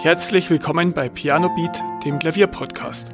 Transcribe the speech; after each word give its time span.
Herzlich 0.00 0.48
willkommen 0.48 0.92
bei 0.92 1.08
Piano 1.08 1.52
Beat, 1.56 1.82
dem 2.04 2.20
Klavierpodcast. 2.20 3.12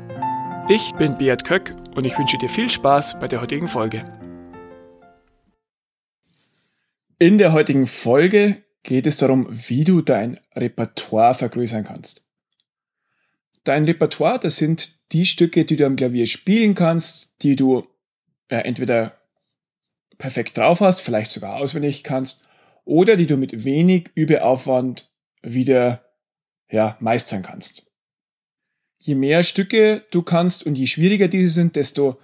Ich 0.68 0.92
bin 0.96 1.16
Beat 1.16 1.42
Köck 1.42 1.74
und 1.94 2.04
ich 2.04 2.18
wünsche 2.18 2.36
dir 2.36 2.50
viel 2.50 2.68
Spaß 2.68 3.18
bei 3.20 3.26
der 3.26 3.40
heutigen 3.40 3.68
Folge. 3.68 4.04
In 7.18 7.38
der 7.38 7.54
heutigen 7.54 7.86
Folge 7.86 8.62
geht 8.82 9.06
es 9.06 9.16
darum, 9.16 9.48
wie 9.50 9.84
du 9.84 10.02
dein 10.02 10.38
Repertoire 10.54 11.32
vergrößern 11.32 11.84
kannst. 11.84 12.22
Dein 13.64 13.86
Repertoire, 13.86 14.38
das 14.38 14.56
sind 14.56 15.10
die 15.12 15.24
Stücke, 15.24 15.64
die 15.64 15.76
du 15.76 15.86
am 15.86 15.96
Klavier 15.96 16.26
spielen 16.26 16.74
kannst, 16.74 17.42
die 17.42 17.56
du 17.56 17.86
ja, 18.50 18.58
entweder 18.58 19.18
perfekt 20.18 20.58
drauf 20.58 20.80
hast, 20.80 21.00
vielleicht 21.00 21.32
sogar 21.32 21.56
auswendig 21.56 22.04
kannst, 22.04 22.44
oder 22.84 23.16
die 23.16 23.26
du 23.26 23.38
mit 23.38 23.64
wenig 23.64 24.10
Übeaufwand 24.14 25.10
wieder 25.40 26.04
ja, 26.74 26.96
meistern 26.98 27.42
kannst. 27.42 27.90
Je 28.98 29.14
mehr 29.14 29.42
Stücke 29.44 30.04
du 30.10 30.22
kannst 30.22 30.66
und 30.66 30.74
je 30.74 30.86
schwieriger 30.86 31.28
diese 31.28 31.50
sind, 31.50 31.76
desto 31.76 32.20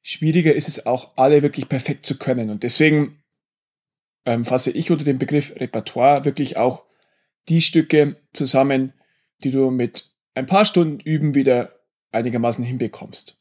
schwieriger 0.00 0.54
ist 0.54 0.68
es 0.68 0.86
auch, 0.86 1.16
alle 1.16 1.42
wirklich 1.42 1.68
perfekt 1.68 2.06
zu 2.06 2.16
können. 2.18 2.48
Und 2.48 2.62
deswegen 2.62 3.22
ähm, 4.24 4.44
fasse 4.44 4.70
ich 4.70 4.90
unter 4.90 5.04
dem 5.04 5.18
Begriff 5.18 5.54
Repertoire 5.56 6.24
wirklich 6.24 6.56
auch 6.56 6.84
die 7.48 7.60
Stücke 7.60 8.16
zusammen, 8.32 8.94
die 9.44 9.50
du 9.50 9.70
mit 9.70 10.10
ein 10.34 10.46
paar 10.46 10.64
Stunden 10.64 11.00
Üben 11.00 11.34
wieder 11.34 11.78
einigermaßen 12.10 12.64
hinbekommst. 12.64 13.36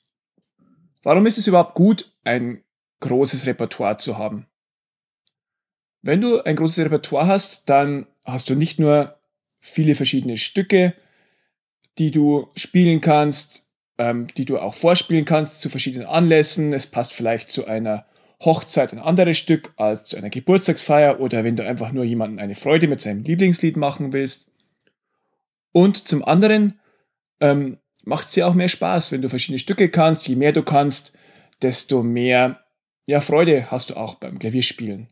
Warum 1.03 1.25
ist 1.25 1.37
es 1.37 1.47
überhaupt 1.47 1.75
gut, 1.75 2.11
ein 2.25 2.63
großes 2.99 3.45
Repertoire 3.45 3.97
zu 3.97 4.17
haben? 4.17 4.47
Wenn 6.01 6.19
du 6.19 6.41
ein 6.41 6.57
großes 6.57 6.83
Repertoire 6.83 7.27
hast, 7.27 7.69
dann 7.69 8.07
hast 8.25 8.49
du 8.49 8.55
nicht 8.55 8.77
nur 8.79 9.18
viele 9.59 9.95
verschiedene 9.95 10.37
Stücke, 10.37 10.93
die 11.97 12.11
du 12.11 12.47
spielen 12.55 13.01
kannst, 13.01 13.67
ähm, 13.97 14.27
die 14.37 14.45
du 14.45 14.57
auch 14.57 14.73
vorspielen 14.73 15.25
kannst 15.25 15.61
zu 15.61 15.69
verschiedenen 15.69 16.07
Anlässen. 16.07 16.73
Es 16.73 16.87
passt 16.87 17.13
vielleicht 17.13 17.49
zu 17.49 17.65
einer 17.65 18.05
Hochzeit 18.41 18.93
ein 18.93 18.99
anderes 18.99 19.37
Stück 19.37 19.73
als 19.75 20.05
zu 20.05 20.17
einer 20.17 20.29
Geburtstagsfeier 20.29 21.19
oder 21.19 21.43
wenn 21.43 21.57
du 21.57 21.65
einfach 21.65 21.91
nur 21.91 22.05
jemanden 22.05 22.39
eine 22.39 22.55
Freude 22.55 22.87
mit 22.87 23.01
seinem 23.01 23.23
Lieblingslied 23.23 23.75
machen 23.75 24.13
willst. 24.13 24.47
Und 25.73 26.07
zum 26.07 26.23
anderen 26.23 26.79
ähm, 27.41 27.77
macht 28.05 28.25
es 28.25 28.31
dir 28.31 28.47
auch 28.47 28.53
mehr 28.53 28.69
Spaß, 28.69 29.11
wenn 29.11 29.21
du 29.21 29.29
verschiedene 29.29 29.59
Stücke 29.59 29.89
kannst. 29.89 30.27
Je 30.27 30.35
mehr 30.35 30.53
du 30.53 30.63
kannst, 30.63 31.13
desto 31.61 32.01
mehr 32.01 32.63
ja, 33.05 33.21
Freude 33.21 33.71
hast 33.71 33.89
du 33.89 33.97
auch 33.97 34.15
beim 34.15 34.39
Klavierspielen. 34.39 35.09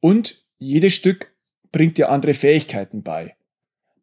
Und 0.00 0.44
jedes 0.58 0.94
Stück 0.94 1.34
bringt 1.70 1.98
dir 1.98 2.10
andere 2.10 2.34
Fähigkeiten 2.34 3.02
bei. 3.02 3.36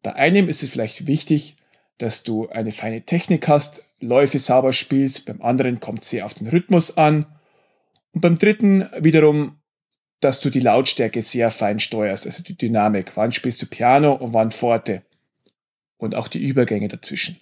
Bei 0.06 0.14
einem 0.14 0.48
ist 0.48 0.62
es 0.62 0.70
vielleicht 0.70 1.08
wichtig, 1.08 1.56
dass 1.98 2.22
du 2.22 2.48
eine 2.48 2.70
feine 2.70 3.02
Technik 3.02 3.48
hast, 3.48 3.82
Läufe 3.98 4.38
sauber 4.38 4.72
spielst, 4.72 5.26
beim 5.26 5.42
anderen 5.42 5.80
kommt 5.80 6.04
es 6.04 6.10
sehr 6.10 6.24
auf 6.24 6.32
den 6.32 6.46
Rhythmus 6.46 6.96
an 6.96 7.26
und 8.12 8.20
beim 8.20 8.38
dritten 8.38 8.88
wiederum, 9.00 9.58
dass 10.20 10.38
du 10.38 10.48
die 10.48 10.60
Lautstärke 10.60 11.22
sehr 11.22 11.50
fein 11.50 11.80
steuerst, 11.80 12.24
also 12.24 12.44
die 12.44 12.56
Dynamik. 12.56 13.16
Wann 13.16 13.32
spielst 13.32 13.60
du 13.62 13.66
Piano 13.66 14.12
und 14.12 14.32
wann 14.32 14.52
Forte? 14.52 15.02
Und 15.96 16.14
auch 16.14 16.28
die 16.28 16.46
Übergänge 16.46 16.86
dazwischen. 16.86 17.40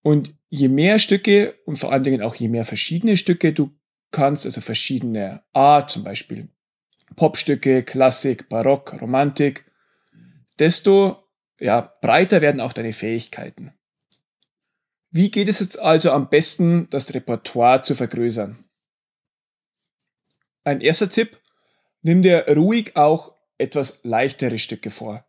Und 0.00 0.34
je 0.48 0.68
mehr 0.68 0.98
Stücke 0.98 1.54
und 1.66 1.76
vor 1.76 1.92
allen 1.92 2.04
Dingen 2.04 2.22
auch 2.22 2.34
je 2.34 2.48
mehr 2.48 2.64
verschiedene 2.64 3.18
Stücke 3.18 3.52
du 3.52 3.72
kannst, 4.10 4.46
also 4.46 4.62
verschiedene 4.62 5.42
Art, 5.52 5.90
zum 5.90 6.02
Beispiel 6.02 6.48
Popstücke, 7.14 7.82
Klassik, 7.82 8.48
Barock, 8.48 9.02
Romantik, 9.02 9.66
desto 10.58 11.27
ja, 11.58 11.92
breiter 12.00 12.40
werden 12.40 12.60
auch 12.60 12.72
deine 12.72 12.92
Fähigkeiten. 12.92 13.72
Wie 15.10 15.30
geht 15.30 15.48
es 15.48 15.60
jetzt 15.60 15.78
also 15.78 16.12
am 16.12 16.28
besten, 16.28 16.88
das 16.90 17.14
Repertoire 17.14 17.82
zu 17.82 17.94
vergrößern? 17.94 18.64
Ein 20.64 20.80
erster 20.80 21.08
Tipp, 21.08 21.40
nimm 22.02 22.22
dir 22.22 22.46
ruhig 22.48 22.96
auch 22.96 23.34
etwas 23.56 24.00
leichtere 24.02 24.58
Stücke 24.58 24.90
vor. 24.90 25.24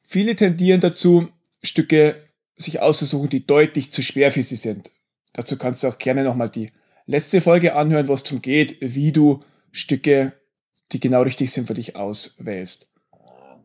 Viele 0.00 0.34
tendieren 0.34 0.80
dazu, 0.80 1.28
Stücke 1.62 2.28
sich 2.56 2.80
auszusuchen, 2.80 3.28
die 3.28 3.46
deutlich 3.46 3.92
zu 3.92 4.02
schwer 4.02 4.32
für 4.32 4.42
sie 4.42 4.56
sind. 4.56 4.90
Dazu 5.32 5.56
kannst 5.56 5.84
du 5.84 5.88
auch 5.88 5.98
gerne 5.98 6.24
nochmal 6.24 6.50
die 6.50 6.70
letzte 7.06 7.40
Folge 7.40 7.74
anhören, 7.74 8.08
wo 8.08 8.14
es 8.14 8.24
darum 8.24 8.42
geht, 8.42 8.78
wie 8.80 9.12
du 9.12 9.44
Stücke, 9.72 10.32
die 10.92 11.00
genau 11.00 11.22
richtig 11.22 11.52
sind 11.52 11.66
für 11.66 11.74
dich 11.74 11.96
auswählst. 11.96 12.90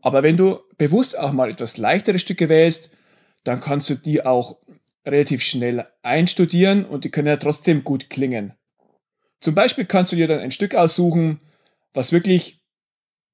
Aber 0.06 0.22
wenn 0.22 0.36
du 0.36 0.60
bewusst 0.78 1.18
auch 1.18 1.32
mal 1.32 1.50
etwas 1.50 1.78
leichtere 1.78 2.20
Stücke 2.20 2.48
wählst, 2.48 2.90
dann 3.42 3.58
kannst 3.58 3.90
du 3.90 3.96
die 3.96 4.24
auch 4.24 4.60
relativ 5.04 5.42
schnell 5.42 5.84
einstudieren 6.04 6.84
und 6.84 7.02
die 7.02 7.10
können 7.10 7.26
ja 7.26 7.38
trotzdem 7.38 7.82
gut 7.82 8.08
klingen. 8.08 8.54
Zum 9.40 9.56
Beispiel 9.56 9.84
kannst 9.84 10.12
du 10.12 10.16
dir 10.16 10.28
dann 10.28 10.38
ein 10.38 10.52
Stück 10.52 10.76
aussuchen, 10.76 11.40
was 11.92 12.12
wirklich 12.12 12.62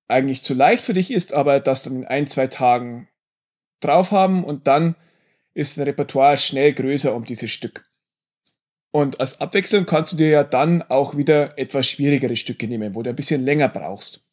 eigentlich 0.09 0.45
zu 0.45 0.55
leicht 0.55 0.87
für 0.87 0.95
dich 0.95 1.11
ist, 1.11 1.35
aber 1.35 1.61
das 1.61 1.83
dann 1.83 1.95
in 1.95 2.05
ein, 2.07 2.27
zwei 2.27 2.47
Tagen 2.47 3.07
drauf 3.81 4.11
haben 4.11 4.43
und 4.43 4.67
dann 4.67 4.97
ist 5.53 5.77
ein 5.77 5.85
Repertoire 5.85 6.39
schnell 6.39 6.73
größer 6.73 7.15
um 7.15 7.27
dieses 7.27 7.51
Stück. 7.51 7.85
Und 8.93 9.21
als 9.21 9.43
Abwechslung 9.43 9.85
kannst 9.85 10.15
du 10.15 10.17
dir 10.17 10.29
ja 10.29 10.43
dann 10.43 10.81
auch 10.81 11.19
wieder 11.19 11.59
etwas 11.59 11.87
schwierigere 11.87 12.37
Stücke 12.37 12.67
nehmen, 12.67 12.95
wo 12.95 13.03
du 13.03 13.11
ein 13.11 13.17
bisschen 13.17 13.45
länger 13.45 13.69
brauchst. 13.69 14.25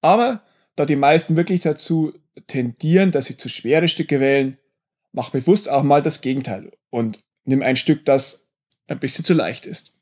Aber 0.00 0.42
da 0.76 0.86
die 0.86 0.96
meisten 0.96 1.36
wirklich 1.36 1.60
dazu 1.60 2.12
tendieren, 2.46 3.10
dass 3.10 3.26
sie 3.26 3.36
zu 3.36 3.48
schwere 3.48 3.88
Stücke 3.88 4.20
wählen, 4.20 4.58
mach 5.12 5.30
bewusst 5.30 5.68
auch 5.68 5.82
mal 5.82 6.02
das 6.02 6.20
Gegenteil 6.20 6.72
und 6.90 7.18
nimm 7.44 7.62
ein 7.62 7.76
Stück, 7.76 8.04
das 8.04 8.48
ein 8.86 8.98
bisschen 8.98 9.24
zu 9.24 9.34
leicht 9.34 9.66
ist. 9.66 9.94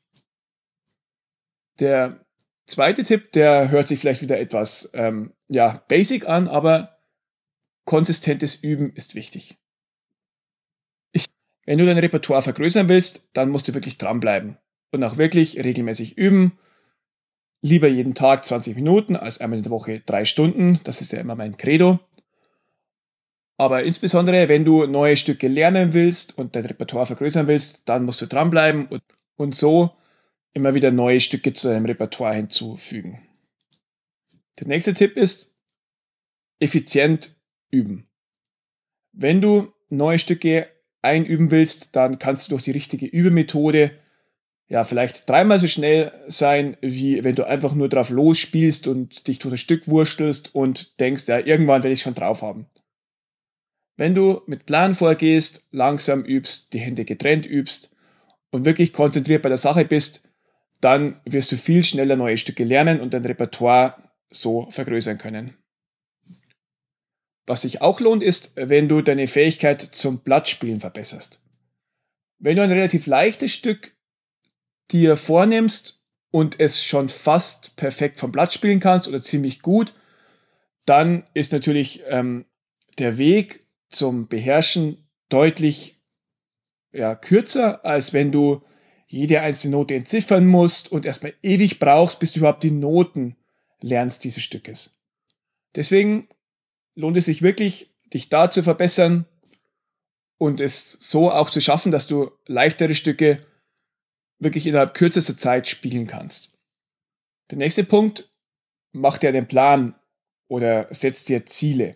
Der 1.79 2.25
zweite 2.65 3.03
Tipp, 3.03 3.31
der 3.33 3.69
hört 3.69 3.87
sich 3.87 3.99
vielleicht 3.99 4.21
wieder 4.21 4.39
etwas 4.39 4.89
ähm, 4.93 5.33
ja, 5.47 5.83
basic 5.87 6.27
an, 6.27 6.47
aber 6.47 6.99
konsistentes 7.85 8.55
Üben 8.55 8.93
ist 8.93 9.15
wichtig. 9.15 9.57
Ich, 11.11 11.25
wenn 11.65 11.77
du 11.77 11.85
dein 11.85 11.97
Repertoire 11.97 12.41
vergrößern 12.41 12.87
willst, 12.87 13.27
dann 13.33 13.49
musst 13.49 13.67
du 13.67 13.73
wirklich 13.73 13.97
dranbleiben 13.97 14.57
und 14.91 15.03
auch 15.03 15.17
wirklich 15.17 15.57
regelmäßig 15.57 16.17
üben 16.17 16.57
Lieber 17.61 17.87
jeden 17.87 18.15
Tag 18.15 18.45
20 18.45 18.75
Minuten 18.75 19.15
als 19.15 19.39
einmal 19.39 19.57
in 19.57 19.63
der 19.63 19.71
Woche 19.71 20.01
drei 20.05 20.25
Stunden. 20.25 20.79
Das 20.83 21.01
ist 21.01 21.11
ja 21.11 21.19
immer 21.19 21.35
mein 21.35 21.57
Credo. 21.57 21.99
Aber 23.57 23.83
insbesondere, 23.83 24.49
wenn 24.49 24.65
du 24.65 24.87
neue 24.87 25.15
Stücke 25.15 25.47
lernen 25.47 25.93
willst 25.93 26.35
und 26.37 26.55
dein 26.55 26.65
Repertoire 26.65 27.05
vergrößern 27.05 27.45
willst, 27.45 27.83
dann 27.85 28.05
musst 28.05 28.19
du 28.21 28.25
dranbleiben 28.25 28.87
und, 28.87 29.03
und 29.35 29.55
so 29.55 29.91
immer 30.53 30.73
wieder 30.73 30.89
neue 30.91 31.19
Stücke 31.19 31.53
zu 31.53 31.67
deinem 31.67 31.85
Repertoire 31.85 32.33
hinzufügen. 32.33 33.21
Der 34.59 34.67
nächste 34.67 34.95
Tipp 34.95 35.15
ist, 35.15 35.55
effizient 36.59 37.35
üben. 37.69 38.07
Wenn 39.11 39.41
du 39.41 39.71
neue 39.89 40.19
Stücke 40.19 40.67
einüben 41.01 41.51
willst, 41.51 41.95
dann 41.95 42.19
kannst 42.19 42.47
du 42.47 42.49
durch 42.51 42.63
die 42.63 42.71
richtige 42.71 43.05
Übemethode 43.05 43.91
ja, 44.71 44.85
vielleicht 44.85 45.29
dreimal 45.29 45.59
so 45.59 45.67
schnell 45.67 46.13
sein, 46.29 46.77
wie 46.79 47.25
wenn 47.25 47.35
du 47.35 47.45
einfach 47.45 47.73
nur 47.75 47.89
drauf 47.89 48.09
losspielst 48.09 48.87
und 48.87 49.27
dich 49.27 49.37
durch 49.39 49.51
das 49.51 49.59
Stück 49.59 49.89
wurstelst 49.89 50.55
und 50.55 50.97
denkst, 51.01 51.27
ja, 51.27 51.39
irgendwann 51.39 51.83
werde 51.83 51.93
ich 51.93 52.01
schon 52.01 52.13
drauf 52.13 52.41
haben. 52.41 52.67
Wenn 53.97 54.15
du 54.15 54.43
mit 54.45 54.65
Plan 54.65 54.93
vorgehst, 54.93 55.65
langsam 55.71 56.23
übst, 56.23 56.71
die 56.71 56.79
Hände 56.79 57.03
getrennt 57.03 57.45
übst 57.45 57.93
und 58.49 58.63
wirklich 58.63 58.93
konzentriert 58.93 59.41
bei 59.41 59.49
der 59.49 59.57
Sache 59.57 59.83
bist, 59.83 60.23
dann 60.79 61.19
wirst 61.25 61.51
du 61.51 61.57
viel 61.57 61.83
schneller 61.83 62.15
neue 62.15 62.37
Stücke 62.37 62.63
lernen 62.63 63.01
und 63.01 63.13
dein 63.13 63.25
Repertoire 63.25 63.95
so 64.29 64.71
vergrößern 64.71 65.17
können. 65.17 65.51
Was 67.45 67.63
sich 67.63 67.81
auch 67.81 67.99
lohnt, 67.99 68.23
ist, 68.23 68.53
wenn 68.55 68.87
du 68.87 69.01
deine 69.01 69.27
Fähigkeit 69.27 69.81
zum 69.81 70.19
Blattspielen 70.19 70.79
verbesserst. 70.79 71.41
Wenn 72.39 72.55
du 72.55 72.63
ein 72.63 72.71
relativ 72.71 73.05
leichtes 73.05 73.51
Stück 73.51 73.91
dir 74.91 75.15
vornimmst 75.15 76.03
und 76.31 76.59
es 76.59 76.83
schon 76.83 77.09
fast 77.09 77.75
perfekt 77.75 78.19
vom 78.19 78.31
Blatt 78.31 78.53
spielen 78.53 78.79
kannst 78.79 79.07
oder 79.07 79.21
ziemlich 79.21 79.61
gut, 79.61 79.93
dann 80.85 81.25
ist 81.33 81.51
natürlich 81.51 82.03
ähm, 82.07 82.45
der 82.97 83.17
Weg 83.17 83.67
zum 83.89 84.27
Beherrschen 84.27 85.07
deutlich 85.29 86.01
ja, 86.91 87.15
kürzer, 87.15 87.85
als 87.85 88.13
wenn 88.13 88.31
du 88.31 88.63
jede 89.07 89.41
einzelne 89.41 89.75
Note 89.75 89.95
entziffern 89.95 90.47
musst 90.47 90.91
und 90.91 91.05
erstmal 91.05 91.33
ewig 91.41 91.79
brauchst, 91.79 92.19
bis 92.19 92.31
du 92.31 92.39
überhaupt 92.39 92.63
die 92.63 92.71
Noten 92.71 93.35
lernst 93.81 94.23
dieses 94.23 94.43
Stückes. 94.43 94.97
Deswegen 95.75 96.29
lohnt 96.95 97.17
es 97.17 97.25
sich 97.25 97.41
wirklich, 97.41 97.93
dich 98.13 98.29
da 98.29 98.49
zu 98.49 98.63
verbessern 98.63 99.25
und 100.37 100.59
es 100.59 100.93
so 100.93 101.31
auch 101.31 101.49
zu 101.49 101.61
schaffen, 101.61 101.91
dass 101.91 102.07
du 102.07 102.31
leichtere 102.45 102.95
Stücke 102.95 103.45
wirklich 104.41 104.67
innerhalb 104.67 104.93
kürzester 104.93 105.37
Zeit 105.37 105.67
spielen 105.67 106.07
kannst. 106.07 106.51
Der 107.51 107.57
nächste 107.57 107.83
Punkt, 107.83 108.29
mach 108.91 109.17
dir 109.17 109.29
einen 109.29 109.47
Plan 109.47 109.95
oder 110.47 110.87
setz 110.89 111.23
dir 111.23 111.45
Ziele. 111.45 111.95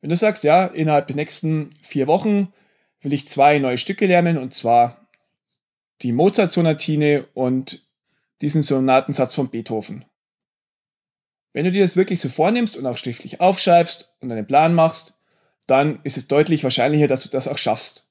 Wenn 0.00 0.10
du 0.10 0.16
sagst, 0.16 0.44
ja, 0.44 0.66
innerhalb 0.66 1.06
der 1.06 1.16
nächsten 1.16 1.70
vier 1.82 2.06
Wochen 2.06 2.52
will 3.00 3.12
ich 3.12 3.28
zwei 3.28 3.58
neue 3.58 3.78
Stücke 3.78 4.06
lernen, 4.06 4.38
und 4.38 4.54
zwar 4.54 5.08
die 6.02 6.12
Mozart-Sonatine 6.12 7.26
und 7.34 7.86
diesen 8.40 8.62
Sonatensatz 8.62 9.34
von 9.34 9.50
Beethoven. 9.50 10.04
Wenn 11.52 11.64
du 11.64 11.70
dir 11.70 11.82
das 11.82 11.96
wirklich 11.96 12.20
so 12.20 12.28
vornimmst 12.28 12.76
und 12.76 12.86
auch 12.86 12.96
schriftlich 12.96 13.40
aufschreibst 13.40 14.12
und 14.20 14.32
einen 14.32 14.46
Plan 14.46 14.74
machst, 14.74 15.14
dann 15.66 16.00
ist 16.02 16.16
es 16.16 16.26
deutlich 16.26 16.64
wahrscheinlicher, 16.64 17.06
dass 17.06 17.22
du 17.22 17.28
das 17.28 17.48
auch 17.48 17.58
schaffst. 17.58 18.08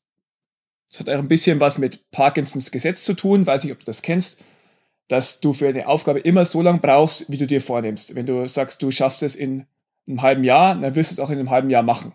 Das 0.94 1.00
hat 1.00 1.10
auch 1.10 1.18
ein 1.18 1.28
bisschen 1.28 1.60
was 1.60 1.80
mit 1.80 2.12
Parkinsons 2.12 2.70
Gesetz 2.70 3.04
zu 3.04 3.16
tun, 3.16 3.48
weiß 3.48 3.64
nicht, 3.64 3.74
ob 3.74 3.80
du 3.80 3.86
das 3.86 4.04
kennst, 4.04 4.40
dass 5.08 5.40
du 5.40 5.52
für 5.52 5.68
eine 5.68 5.88
Aufgabe 5.88 6.20
immer 6.20 6.46
so 6.46 6.62
lange 6.62 6.78
brauchst, 6.78 7.32
wie 7.32 7.38
du 7.38 7.48
dir 7.48 7.62
vornimmst. 7.62 8.14
Wenn 8.14 8.28
du 8.28 8.48
sagst, 8.48 8.84
du 8.84 8.92
schaffst 8.92 9.24
es 9.24 9.36
in 9.36 9.66
einem 10.08 10.22
halben 10.22 10.44
Jahr, 10.44 10.76
dann 10.76 10.94
wirst 10.94 11.10
du 11.10 11.16
es 11.16 11.20
auch 11.20 11.32
in 11.32 11.40
einem 11.40 11.50
halben 11.50 11.72
Jahr 11.72 11.82
machen. 11.82 12.14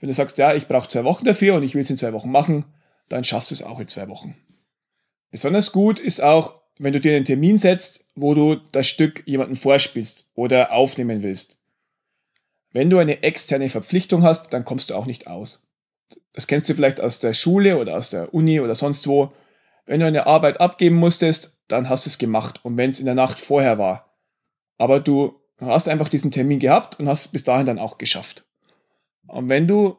Wenn 0.00 0.08
du 0.08 0.12
sagst, 0.12 0.38
ja, 0.38 0.56
ich 0.56 0.66
brauche 0.66 0.88
zwei 0.88 1.04
Wochen 1.04 1.24
dafür 1.24 1.54
und 1.54 1.62
ich 1.62 1.76
will 1.76 1.82
es 1.82 1.90
in 1.90 1.96
zwei 1.96 2.12
Wochen 2.12 2.32
machen, 2.32 2.64
dann 3.08 3.22
schaffst 3.22 3.52
du 3.52 3.54
es 3.54 3.62
auch 3.62 3.78
in 3.78 3.86
zwei 3.86 4.08
Wochen. 4.08 4.34
Besonders 5.30 5.70
gut 5.70 6.00
ist 6.00 6.20
auch, 6.20 6.62
wenn 6.80 6.92
du 6.92 6.98
dir 6.98 7.14
einen 7.14 7.24
Termin 7.24 7.58
setzt, 7.58 8.06
wo 8.16 8.34
du 8.34 8.56
das 8.72 8.88
Stück 8.88 9.22
jemandem 9.24 9.54
vorspielst 9.54 10.28
oder 10.34 10.72
aufnehmen 10.72 11.22
willst. 11.22 11.60
Wenn 12.72 12.90
du 12.90 12.98
eine 12.98 13.22
externe 13.22 13.68
Verpflichtung 13.68 14.24
hast, 14.24 14.52
dann 14.52 14.64
kommst 14.64 14.90
du 14.90 14.96
auch 14.96 15.06
nicht 15.06 15.28
aus. 15.28 15.69
Das 16.32 16.46
kennst 16.46 16.68
du 16.68 16.74
vielleicht 16.74 17.00
aus 17.00 17.18
der 17.18 17.32
Schule 17.32 17.78
oder 17.78 17.96
aus 17.96 18.10
der 18.10 18.32
Uni 18.32 18.60
oder 18.60 18.74
sonst 18.74 19.06
wo. 19.06 19.32
Wenn 19.86 20.00
du 20.00 20.06
eine 20.06 20.26
Arbeit 20.26 20.60
abgeben 20.60 20.96
musstest, 20.96 21.58
dann 21.68 21.88
hast 21.88 22.06
du 22.06 22.10
es 22.10 22.18
gemacht. 22.18 22.60
Und 22.64 22.76
wenn 22.76 22.90
es 22.90 23.00
in 23.00 23.06
der 23.06 23.14
Nacht 23.14 23.40
vorher 23.40 23.78
war. 23.78 24.16
Aber 24.78 25.00
du 25.00 25.40
hast 25.58 25.88
einfach 25.88 26.08
diesen 26.08 26.30
Termin 26.30 26.58
gehabt 26.58 26.98
und 26.98 27.08
hast 27.08 27.26
es 27.26 27.32
bis 27.32 27.44
dahin 27.44 27.66
dann 27.66 27.78
auch 27.78 27.98
geschafft. 27.98 28.44
Und 29.26 29.48
wenn 29.48 29.66
du 29.66 29.98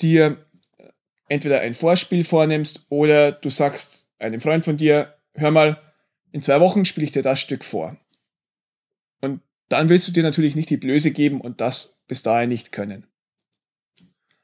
dir 0.00 0.44
entweder 1.28 1.60
ein 1.60 1.74
Vorspiel 1.74 2.24
vornimmst 2.24 2.86
oder 2.88 3.32
du 3.32 3.50
sagst 3.50 4.10
einem 4.18 4.40
Freund 4.40 4.64
von 4.64 4.76
dir, 4.76 5.14
hör 5.34 5.50
mal, 5.50 5.80
in 6.32 6.42
zwei 6.42 6.60
Wochen 6.60 6.84
spiele 6.84 7.04
ich 7.04 7.12
dir 7.12 7.22
das 7.22 7.40
Stück 7.40 7.64
vor. 7.64 7.96
Und 9.20 9.40
dann 9.68 9.88
willst 9.88 10.08
du 10.08 10.12
dir 10.12 10.22
natürlich 10.22 10.56
nicht 10.56 10.70
die 10.70 10.76
Blöße 10.76 11.10
geben 11.10 11.40
und 11.40 11.60
das 11.60 12.02
bis 12.08 12.22
dahin 12.22 12.48
nicht 12.48 12.72
können. 12.72 13.06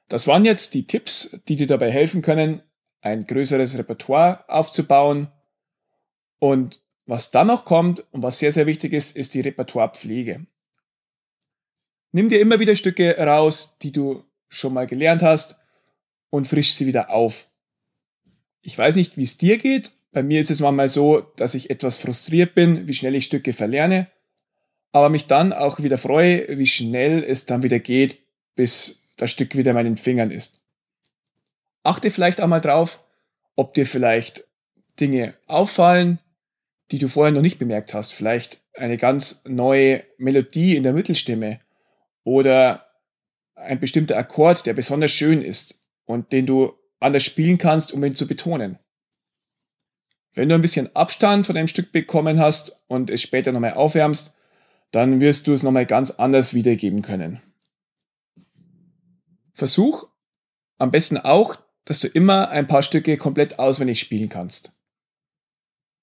Das 0.08 0.26
waren 0.26 0.44
jetzt 0.44 0.74
die 0.74 0.86
Tipps, 0.86 1.40
die 1.48 1.56
dir 1.56 1.66
dabei 1.66 1.90
helfen 1.90 2.22
können, 2.22 2.62
ein 3.00 3.26
größeres 3.26 3.78
Repertoire 3.78 4.48
aufzubauen. 4.48 5.28
Und 6.38 6.80
was 7.06 7.30
dann 7.30 7.46
noch 7.48 7.64
kommt 7.64 8.04
und 8.12 8.22
was 8.22 8.38
sehr, 8.38 8.52
sehr 8.52 8.66
wichtig 8.66 8.92
ist, 8.92 9.16
ist 9.16 9.34
die 9.34 9.40
Repertoirepflege. 9.40 10.46
Nimm 12.12 12.28
dir 12.28 12.40
immer 12.40 12.60
wieder 12.60 12.76
Stücke 12.76 13.16
raus, 13.18 13.76
die 13.82 13.92
du 13.92 14.24
schon 14.48 14.72
mal 14.72 14.86
gelernt 14.86 15.22
hast 15.22 15.56
und 16.30 16.46
frisch 16.46 16.74
sie 16.74 16.86
wieder 16.86 17.10
auf. 17.10 17.48
Ich 18.62 18.78
weiß 18.78 18.96
nicht, 18.96 19.16
wie 19.16 19.24
es 19.24 19.36
dir 19.36 19.58
geht. 19.58 19.92
Bei 20.12 20.22
mir 20.22 20.40
ist 20.40 20.50
es 20.50 20.60
manchmal 20.60 20.88
so, 20.88 21.20
dass 21.36 21.54
ich 21.54 21.70
etwas 21.70 21.98
frustriert 21.98 22.54
bin, 22.54 22.86
wie 22.86 22.94
schnell 22.94 23.14
ich 23.16 23.24
Stücke 23.24 23.52
verlerne, 23.52 24.06
aber 24.92 25.08
mich 25.08 25.26
dann 25.26 25.52
auch 25.52 25.82
wieder 25.82 25.98
freue, 25.98 26.56
wie 26.56 26.66
schnell 26.66 27.24
es 27.24 27.46
dann 27.46 27.64
wieder 27.64 27.80
geht, 27.80 28.20
bis 28.54 29.03
das 29.16 29.30
Stück 29.30 29.56
wieder 29.56 29.70
in 29.70 29.76
meinen 29.76 29.96
Fingern 29.96 30.30
ist. 30.30 30.60
Achte 31.82 32.10
vielleicht 32.10 32.40
auch 32.40 32.46
mal 32.46 32.60
drauf, 32.60 33.04
ob 33.56 33.74
dir 33.74 33.86
vielleicht 33.86 34.44
Dinge 35.00 35.34
auffallen, 35.46 36.18
die 36.90 36.98
du 36.98 37.08
vorher 37.08 37.32
noch 37.32 37.42
nicht 37.42 37.58
bemerkt 37.58 37.94
hast. 37.94 38.12
Vielleicht 38.12 38.62
eine 38.74 38.96
ganz 38.96 39.42
neue 39.46 40.04
Melodie 40.18 40.76
in 40.76 40.82
der 40.82 40.92
Mittelstimme 40.92 41.60
oder 42.24 42.86
ein 43.54 43.80
bestimmter 43.80 44.16
Akkord, 44.16 44.66
der 44.66 44.74
besonders 44.74 45.10
schön 45.10 45.42
ist 45.42 45.78
und 46.04 46.32
den 46.32 46.46
du 46.46 46.74
anders 47.00 47.24
spielen 47.24 47.58
kannst, 47.58 47.92
um 47.92 48.04
ihn 48.04 48.14
zu 48.14 48.26
betonen. 48.26 48.78
Wenn 50.32 50.48
du 50.48 50.54
ein 50.54 50.62
bisschen 50.62 50.94
Abstand 50.96 51.46
von 51.46 51.56
einem 51.56 51.68
Stück 51.68 51.92
bekommen 51.92 52.40
hast 52.40 52.80
und 52.88 53.08
es 53.08 53.22
später 53.22 53.52
nochmal 53.52 53.74
aufwärmst, 53.74 54.34
dann 54.90 55.20
wirst 55.20 55.46
du 55.46 55.52
es 55.52 55.62
nochmal 55.62 55.86
ganz 55.86 56.12
anders 56.12 56.54
wiedergeben 56.54 57.02
können. 57.02 57.40
Versuch 59.54 60.08
am 60.78 60.90
besten 60.90 61.16
auch, 61.16 61.58
dass 61.84 62.00
du 62.00 62.08
immer 62.08 62.50
ein 62.50 62.66
paar 62.66 62.82
Stücke 62.82 63.16
komplett 63.16 63.58
auswendig 63.58 64.00
spielen 64.00 64.28
kannst. 64.28 64.72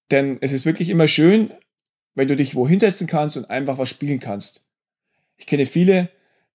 Denn 0.10 0.38
es 0.42 0.52
ist 0.52 0.66
wirklich 0.66 0.90
immer 0.90 1.08
schön, 1.08 1.52
wenn 2.16 2.28
du 2.28 2.36
dich 2.36 2.56
wo 2.56 2.68
hinsetzen 2.68 3.08
kannst 3.08 3.38
und 3.38 3.50
einfach 3.50 3.78
was 3.78 3.90
spielen 3.90 4.20
kannst. 4.20 4.68
Ich 5.38 5.46
kenne 5.46 5.66
viele, 5.66 6.10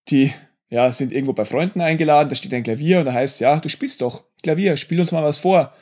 die 0.09 0.33
ja, 0.69 0.91
sind 0.91 1.13
irgendwo 1.13 1.33
bei 1.33 1.45
Freunden 1.45 1.81
eingeladen, 1.81 2.29
da 2.29 2.35
steht 2.35 2.53
ein 2.53 2.63
Klavier 2.63 3.01
und 3.01 3.05
da 3.05 3.13
heißt, 3.13 3.41
ja, 3.41 3.61
du 3.61 3.69
spielst 3.69 4.01
doch 4.01 4.25
Klavier, 4.43 4.77
spiel 4.77 5.01
uns 5.01 5.13
mal 5.13 5.23
was 5.23 5.39
vor. 5.39 5.75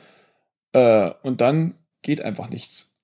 Äh, 0.73 1.11
und 1.23 1.41
dann 1.41 1.75
geht 2.01 2.21
einfach 2.21 2.49
nichts. 2.49 2.95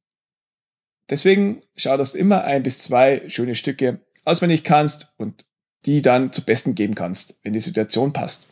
Deswegen 1.10 1.62
schau, 1.76 1.98
dass 1.98 2.14
du 2.14 2.20
immer 2.20 2.44
ein 2.44 2.64
bis 2.64 2.80
zwei 2.82 3.28
schöne 3.28 3.56
Stücke 3.56 4.00
auswendig 4.24 4.64
kannst 4.64 5.14
und 5.18 5.46
die 5.86 6.02
dann 6.02 6.32
zu 6.32 6.46
Besten 6.46 6.76
geben 6.76 6.96
kannst, 6.96 7.40
wenn 7.44 7.54
die 7.54 7.60
Situation 7.60 8.14
passt. 8.14 8.48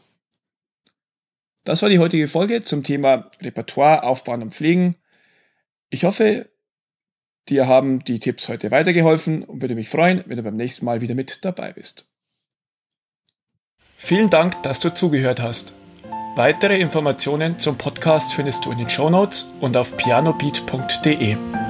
Das 1.63 1.81
war 1.81 1.89
die 1.89 1.99
heutige 1.99 2.27
Folge 2.27 2.63
zum 2.63 2.83
Thema 2.83 3.29
Repertoire 3.41 4.03
aufbauen 4.03 4.41
und 4.41 4.55
pflegen. 4.55 4.95
Ich 5.89 6.03
hoffe, 6.03 6.49
dir 7.49 7.67
haben 7.67 8.03
die 8.03 8.19
Tipps 8.19 8.47
heute 8.47 8.71
weitergeholfen 8.71 9.43
und 9.43 9.61
würde 9.61 9.75
mich 9.75 9.89
freuen, 9.89 10.23
wenn 10.25 10.37
du 10.37 10.43
beim 10.43 10.55
nächsten 10.55 10.85
Mal 10.85 11.01
wieder 11.01 11.15
mit 11.15 11.43
dabei 11.45 11.73
bist. 11.73 12.09
Vielen 13.97 14.29
Dank, 14.29 14.63
dass 14.63 14.79
du 14.79 14.93
zugehört 14.93 15.41
hast. 15.41 15.73
Weitere 16.35 16.79
Informationen 16.79 17.59
zum 17.59 17.77
Podcast 17.77 18.33
findest 18.33 18.65
du 18.65 18.71
in 18.71 18.77
den 18.77 18.89
Show 18.89 19.09
Notes 19.09 19.51
und 19.59 19.75
auf 19.75 19.97
pianobeat.de. 19.97 21.68